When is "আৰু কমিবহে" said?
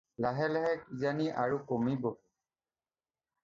1.43-2.19